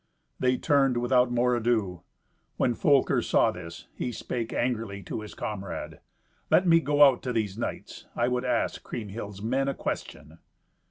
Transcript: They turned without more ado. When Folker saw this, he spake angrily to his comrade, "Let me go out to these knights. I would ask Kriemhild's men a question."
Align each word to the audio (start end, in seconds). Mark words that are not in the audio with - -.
They 0.39 0.57
turned 0.57 0.97
without 0.97 1.31
more 1.31 1.55
ado. 1.55 2.01
When 2.57 2.73
Folker 2.73 3.21
saw 3.21 3.51
this, 3.51 3.85
he 3.93 4.11
spake 4.11 4.51
angrily 4.51 5.03
to 5.03 5.21
his 5.21 5.35
comrade, 5.35 5.99
"Let 6.49 6.65
me 6.67 6.79
go 6.79 7.03
out 7.03 7.21
to 7.21 7.31
these 7.31 7.55
knights. 7.55 8.07
I 8.15 8.27
would 8.27 8.43
ask 8.43 8.81
Kriemhild's 8.81 9.43
men 9.43 9.67
a 9.67 9.75
question." 9.75 10.39